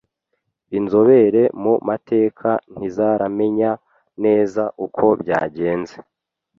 Inzobere 0.77 1.41
mu 1.61 1.73
mateka 1.87 2.49
ntizaramenya 2.75 3.71
neza 4.23 4.63
uko 4.85 5.05
byagenze. 5.21 5.95